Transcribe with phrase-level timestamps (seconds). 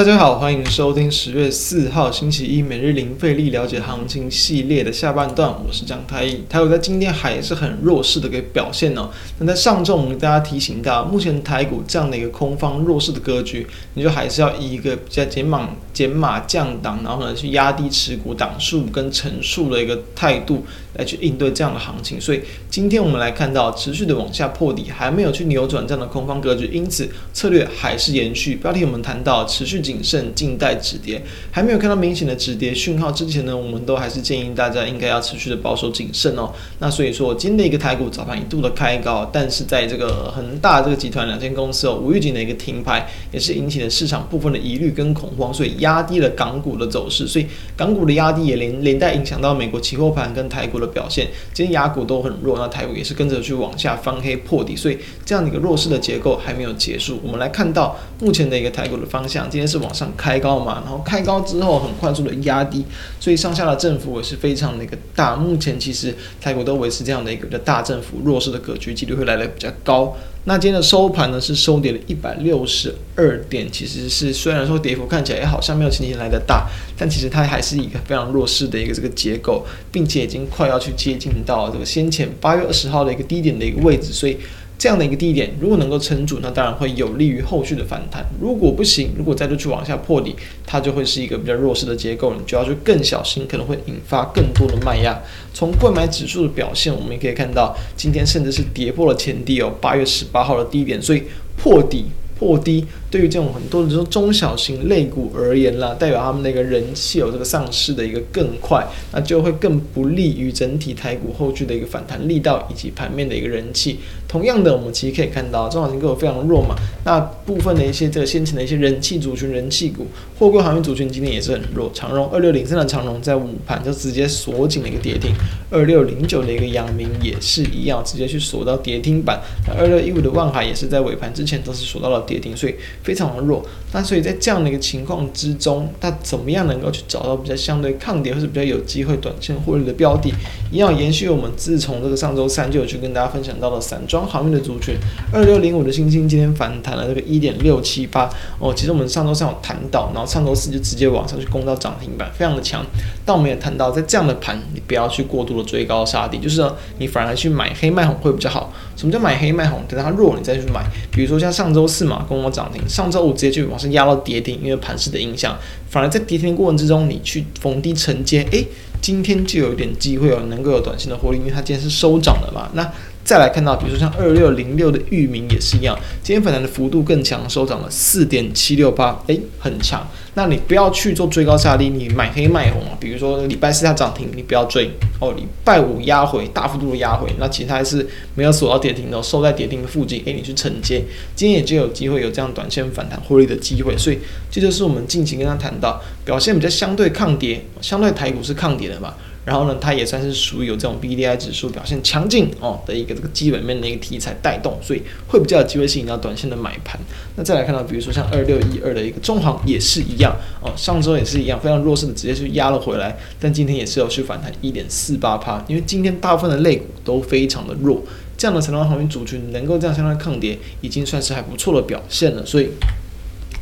[0.00, 6.42] 大家好，欢迎收听十月四号星期一每日零费力了解行情系列的下半段，我是江太一。
[6.48, 9.10] 台股在今天还是很弱势的一个表现哦。
[9.38, 20.64] 那在上周我们大家提醒到，目前台股这样的一个空方弱势的格局，你就还是要以一个比较减码、减码降档，然后呢去压低持股档数跟成数的一个态度
[20.96, 22.20] 来去应对这样的行情。
[22.20, 28.54] 所以今天我们来看到持续的往下破底，还没有去扭转这样的空方格局，因此策略还是延续。
[28.54, 29.80] 标题我们谈到持续。
[29.80, 36.52] 谨慎，静待止跌，还没有看到明显的止跌讯号之前呢，我们都还是建议大家应该要持续的保守谨慎哦。
[36.80, 47.26] 那所以说，今天的一个台股早盘一度的开高，但是在这个恒大这个集团两间公司哦，无预警的一个停牌，也是引起了市场部分的疑虑跟恐慌，所以压低了港股的走势。
[47.26, 51.28] 所以港股的压低也连连带影响到美国期货盘跟台股的表现。
[51.52, 57.20] 今天雅股都很弱，那台股也是跟着去往下翻黑破底，所以这样的一个弱势的结构还没有结束。
[57.22, 62.84] 我们来看到目前的一个台股的方向，今天是往上开高嘛，然后开高之后很快速的压低，
[63.20, 65.36] 所以上下的振幅也是非常的一个大。
[65.36, 70.16] 目前其实台股都维持这样的一个大振幅，弱势的格局几率会来的比较高。
[70.44, 84.36] 那今天的收盘呢是收跌了一百六十二点，其实是虽然说跌幅看起来好像没有前几天来的大，但其实它还是一个非常弱势的一个这个结构，并且已经快要去接近到这个先前八月二十号的一个低点的一个位置，所以。
[84.80, 88.24] 这样的一个低点，如果能够撑住，那当然会有利于后续的反弹。
[88.40, 95.20] 如果不行，如果再度去往下破底，它就会是一个比较弱势的结构，你就要去更小心，可能会引发更多的卖压。
[95.52, 101.24] 从购买指数的表现，我们也可以看到，今天甚至是跌破了前低哦，八月十八号的低点，所以
[101.58, 102.06] 破底。
[102.40, 113.98] 破低对于这种很多的这种中小型类股而言啦，代表他们那个人气有这个上市的一个更快，那就会更不利于整体台股后续的一个反弹力道以及盘面的一个人气。
[114.26, 116.74] 同样的，我们其实可以看到中小型个股非常弱嘛，
[117.04, 120.06] 那部分的一些这个先前的一些人气族群、人气股，
[120.38, 121.90] 货柜航运族群今天也是很弱。
[121.92, 125.34] 长荣二六零三的长荣在午盘就直接锁紧了一个跌停，
[125.68, 129.38] 二六零九的一个阳明也是一样，直接去锁到跌停板。
[129.66, 132.24] 那二六一五的万海也是在尾盘之前都是锁到了。
[132.30, 133.60] 跌停，所以非常的弱。
[133.92, 140.32] 那所以在这样的一个情况之中，它怎么样能够去找到比较相对抗跌或者比较有机会短线获利的标的？
[140.70, 144.94] 一样延续我们自从这个上周三就有去跟大家分享到的散装航运的族群，
[145.32, 148.30] 二六零五的星星今天反弹了这个一点六七八
[148.60, 148.72] 哦。
[148.72, 152.86] 其实我们上周三有谈到，然后上周四就直接往上去攻到涨停板，非常的强。
[153.26, 158.72] 但我们也谈到，在这样的盘，你不要去过度的追高杀低，就是说你反而去买黑卖红会比较好。
[159.00, 159.82] 什么叫买黑卖红？
[159.88, 160.84] 等它弱你再去买。
[161.10, 162.26] 比如说像上周四嘛。
[162.28, 168.64] 跟我涨停，上周五直接就往上压到跌停，因为盘势的影响，反而在跌停的过程之中，你去逢低承接，诶，
[169.00, 172.68] 今天就有一点机会哦，能够有短线的获利，因为它今天是收涨的嘛。
[172.74, 172.92] 那
[173.30, 180.04] 再来看到，比如说像二六零六的域名也是一样，今天反弹的幅度更强，收涨了四点七六八，诶，很强。
[180.34, 182.98] 那你不要去做追高杀低，你买黑卖红啊。
[182.98, 185.32] 比如说礼拜四它涨停，你不要追哦。
[185.36, 188.04] 礼拜五压回，大幅度的压回，那其他还是
[188.34, 191.00] 没有锁到跌停的，收在跌停的附近，诶，你去承接，
[191.36, 193.96] 今天也就有机会有这样短线反弹获利的机会。
[193.96, 194.18] 所以
[194.50, 199.14] 这就是我们近期跟他谈到表现比较相对抗跌，相对台股是抗跌的嘛。
[199.44, 207.00] 然后呢，它也算是属于有这种 BDI 指数表现强劲哦的一个这个基本面的一个题材带动，所以会比较有机会吸引到短线的买盘。
[207.36, 218.02] 那再来看到，比如说像二六一二的一个中航也是一样哦，上周也是一样，非常弱势的直接去压了回来，但今天也是有去反弹一点四八趴，因为今天大部分的类股都非常的弱，
[218.36, 222.68] 这样的成长航运族群能够这样相当抗跌，已经算是还不错的表现了，所以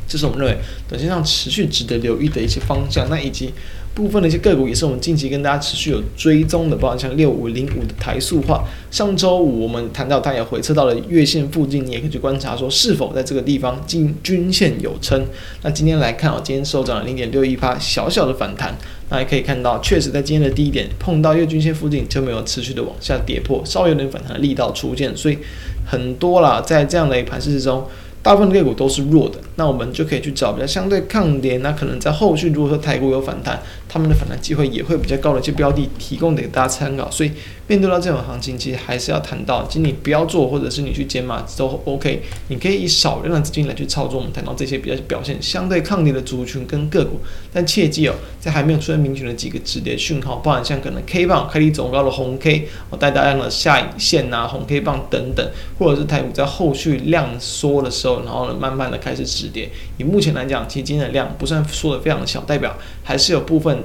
[0.09, 0.57] 这是我们认为
[0.89, 3.07] 短线上持续值得留意的一些方向。
[3.09, 3.53] 那以及。
[3.95, 15.25] 部分的一些个股也是我们近期跟大家持续有追踪的，包括像六五零五的台塑化，上周五我们谈到它也回测到了月线附近，你也可以去观察说是否在这个地方进均线有撑。
[15.63, 18.73] 那今天来看哦，今天收涨了零点六一八，小小的反弹。
[19.09, 25.37] 那也可以看到，确实在今天的低点碰到月均线附近就没有持续的往下跌破，稍微有点反弹的力道出现，所以
[25.85, 27.85] 很多啦，在这样的一盘势之中。
[28.21, 37.09] 大部分个股都是弱的，那我们就可以去找比较相对抗跌，那可能在后续如果说台股有反弹，他们的反弹机会也会比较高的一些标的，提供给大家参考。
[37.09, 37.31] 所以
[37.67, 44.19] 面对到这种行情，其实还是要谈到，其实你不要做，或者是你去减码都 OK，你可以以少量的资金来去操作。
[44.19, 47.21] 我们谈到这些比较表现相对抗跌的族群跟个股，
[47.53, 58.08] 但切记哦，在还没有出现明显的几个止跌讯号，包含像可能 K 棒开低走高的红 K，我带大量的下影线啊、红 K 棒等等，或者是台股在后续量缩的时候。
[58.25, 59.69] 然后呢，慢慢的开始止跌。
[59.97, 63.83] 以目前来讲，其实今天的量不算缩的非常小，代表还是有部分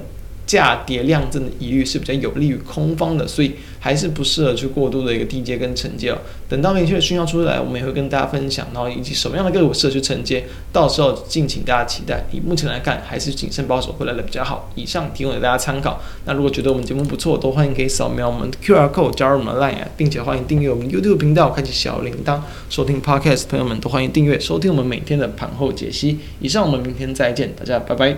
[0.55, 6.17] 价跌量增的疑虑是比较有利于空方的，所以还是不适合去过度的一个低接跟承接哦。
[6.47, 12.23] 等到明确的讯号出来，我们也会跟大家分享，然后以及什么样的个股适合去承接，到时候敬请大家期待。
[12.31, 14.71] 以目前来看，还是谨慎保守会来的比较好。
[14.75, 16.01] 以上提供给大家参考。
[16.25, 23.47] 那如果觉得我们节目不错，都欢迎可以扫描我们的 QR code 加入我们的 Line，并且欢迎订阅我们 YouTube 频道，开启小铃铛，收听 Podcast。
[23.47, 26.19] 朋友们都欢迎订阅收听我们每天的盘后解析。
[26.39, 28.15] 以上，我们明天再见，大家拜拜。